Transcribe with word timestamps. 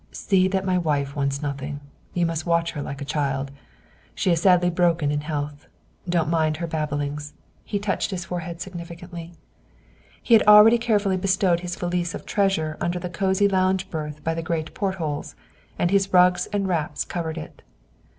"See 0.11 0.47
that 0.47 0.65
my 0.65 0.79
wife 0.79 1.15
wants 1.15 1.43
nothing. 1.43 1.79
You 2.15 2.25
must 2.25 2.43
watch 2.47 2.71
her 2.71 2.81
like 2.81 3.03
a 3.03 3.05
child. 3.05 3.51
"She 4.15 4.31
is 4.31 4.41
sadly 4.41 4.71
broken 4.71 5.11
in 5.11 5.21
health. 5.21 5.67
Don't 6.09 6.27
mind 6.27 6.57
her 6.57 6.65
babblings!" 6.65 7.33
He 7.63 7.77
touched 7.77 8.09
his 8.09 8.25
forehead 8.25 8.61
significantly. 8.61 9.33
He 10.19 10.33
had 10.33 10.41
already 10.47 10.79
carefully 10.79 11.17
bestowed 11.17 11.59
his 11.59 11.75
valise 11.75 12.15
of 12.15 12.25
treasure 12.25 12.77
under 12.81 12.97
the 12.97 13.09
cosy 13.11 13.47
lounge 13.47 13.91
berth 13.91 14.23
by 14.23 14.33
the 14.33 14.41
great 14.41 14.73
portholes, 14.73 15.35
and 15.77 15.91
his 15.91 16.11
rugs 16.11 16.47
and 16.47 16.67
wraps 16.67 17.05
covered 17.05 17.37
it. 17.37 17.61